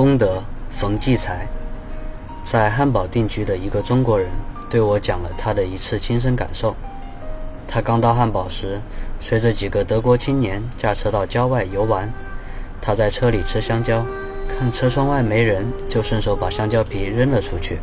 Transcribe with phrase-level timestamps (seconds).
[0.00, 1.46] 功德冯骥才，
[2.42, 4.30] 在汉堡定居的一个中国人
[4.70, 6.74] 对我讲了他的一次亲身感受。
[7.68, 8.80] 他刚到汉堡时，
[9.20, 12.10] 随着几个德国青年驾车到郊外游玩。
[12.80, 14.02] 他在车里吃香蕉，
[14.48, 17.78] 看车窗外没人，就顺手把香蕉皮扔了出去。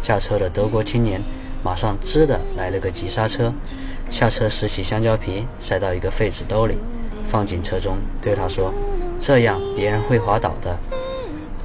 [0.00, 1.20] 驾车的德国青年
[1.64, 3.52] 马上吱的来了个急刹车，
[4.08, 6.78] 下车拾起香蕉皮塞到一个废纸兜里，
[7.28, 8.72] 放进车中，对他说
[9.20, 10.78] ：“这样别人会滑倒的。”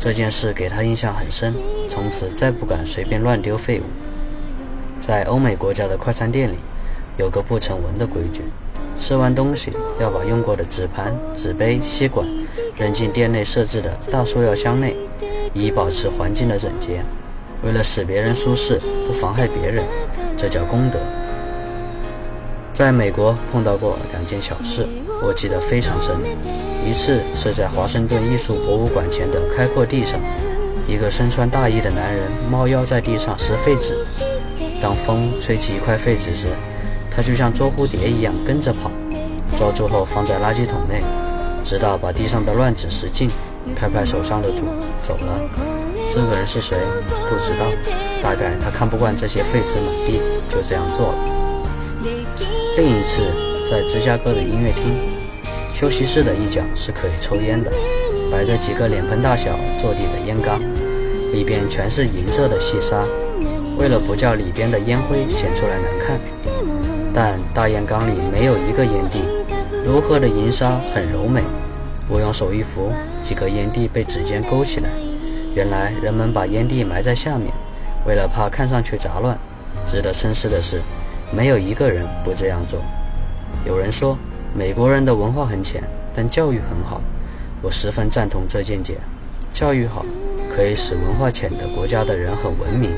[0.04, 1.55] 这件事给他印象很深，
[1.87, 3.83] 从此再不敢随便乱丢废物。
[5.00, 6.55] 在欧美国家的快餐店里，
[7.18, 8.41] 有个不成文的规矩：
[8.97, 12.27] 吃完东西要把用过的纸盘、纸杯、吸管
[12.75, 14.97] 扔进店内设置的大塑料箱内，
[15.54, 17.04] 以保持环境的整洁。
[17.63, 19.86] 为了使别人舒适，不妨害别人，
[20.36, 20.99] 这叫功德。
[22.74, 24.88] 在美国碰到过两件小事，
[25.21, 26.16] 我记得非常深。
[26.86, 30.20] 一次是在华盛顿艺术博物馆前的开阔地上，
[30.88, 33.97] 一个身穿大衣的男人猫腰在地上拾废纸。
[34.81, 36.47] 当风吹起一块废纸时，
[37.11, 38.89] 他就像捉蝴蝶一样跟着跑，
[39.58, 41.03] 抓住后放在垃圾桶内，
[41.63, 43.30] 直到把地上的乱纸拾尽，
[43.75, 44.63] 拍拍手上的土
[45.03, 45.39] 走了。
[46.09, 46.78] 这个人是谁？
[47.30, 47.66] 不知道。
[48.23, 50.19] 大概他看不惯这些废纸满地，
[50.50, 51.16] 就这样做了。
[52.78, 53.22] 另一次
[53.72, 54.94] 在芝加哥的音乐厅。
[55.73, 57.72] 休息室的一角是可以抽烟的，
[58.30, 60.59] 摆着几个脸盆大小坐地的烟缸，
[61.31, 63.02] 里边全是银色的细沙。
[63.80, 66.19] 为了不叫里边的烟灰显出来难看，
[67.13, 69.22] 但大烟缸里没有一个烟蒂，
[69.85, 71.41] 柔和的银沙很柔美。
[72.09, 72.91] 我用手一扶，
[73.23, 74.89] 几个烟蒂被指尖勾起来。
[75.56, 77.53] 原来人们把烟蒂埋在下面，
[78.06, 79.38] 为了怕看上去杂乱。
[79.88, 80.81] 值得深思的是，
[81.31, 82.81] 没有一个人不这样做。
[83.66, 84.17] 有人说。
[84.53, 85.81] 美国人的文化很浅，
[86.13, 86.99] 但教育很好，
[87.61, 88.97] 我十分赞同这见解。
[89.53, 90.05] 教育好，
[90.53, 92.89] 可以使文化浅的国家的人很文明；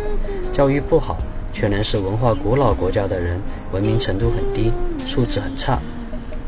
[0.52, 1.16] 教育不好，
[1.54, 3.40] 却能使文化古老国家的人
[3.72, 4.74] 文明程度很低，
[5.06, 5.80] 素质很差。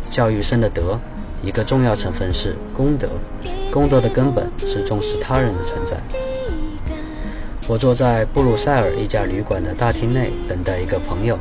[0.10, 1.00] 教育生的德，
[1.44, 3.08] 一个重要成分是功德。
[3.72, 5.98] 功德的根本是重视他人的存在。
[7.68, 11.38] 我坐在布鲁塞尔一家旅馆的大厅内，等待一个朋友。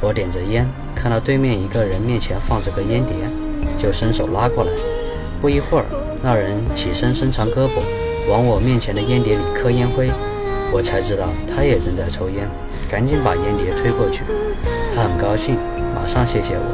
[0.00, 0.68] 我点着烟。
[0.94, 3.14] 看到对面一个人面前放着个烟碟，
[3.78, 4.70] 就伸手拉过来。
[5.40, 5.84] 不一会儿，
[6.22, 7.80] 那人起身伸长胳膊，
[8.28, 10.10] 往我面前的烟碟里磕烟灰。
[10.72, 12.48] 我才知道他也正在抽烟，
[12.90, 14.24] 赶紧把烟碟推过去。
[14.94, 15.56] 他很高兴，
[15.94, 16.66] 马上谢谢我，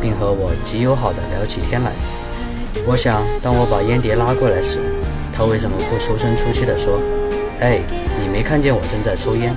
[0.00, 1.92] 并和我极友好的聊起天来。
[2.84, 4.80] 我想，当我把烟碟拉过来时，
[5.32, 7.00] 他为什么不出声出气地说
[7.60, 7.80] ：“哎，
[8.20, 9.54] 你没看见我正在抽烟？”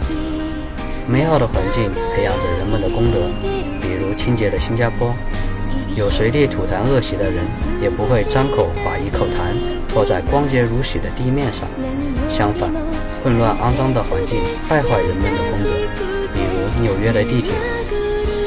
[1.11, 3.27] 美好的环境培养着人们的功德。
[3.81, 5.13] 比如清洁的新加坡，
[5.93, 7.43] 有随地吐痰恶习的人，
[7.81, 9.51] 也不会张口把一口痰
[9.89, 11.67] 泼在光洁如洗的地面上。
[12.29, 12.71] 相反，
[13.21, 15.69] 混乱肮脏的环境败坏人们的功德。
[16.33, 17.51] 比如纽约的地铁，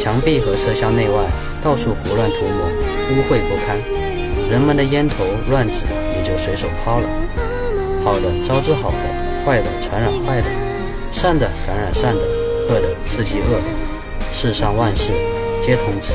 [0.00, 1.20] 墙壁和车厢内外
[1.60, 2.64] 到处胡乱涂抹，
[3.10, 3.76] 污秽不堪，
[4.50, 5.84] 人们的烟头乱纸
[6.16, 7.08] 也就随手抛了。
[8.02, 10.46] 好的招致好的，坏的传染坏的，
[11.12, 12.22] 善的感染善的，
[12.68, 14.32] 恶的刺激恶的。
[14.32, 15.12] 世上万事。
[15.64, 16.14] 皆同此。